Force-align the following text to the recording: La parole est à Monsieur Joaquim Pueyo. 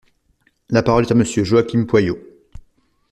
La 0.71 0.81
parole 0.81 1.03
est 1.05 1.11
à 1.11 1.13
Monsieur 1.13 1.43
Joaquim 1.43 1.83
Pueyo. 1.85 2.17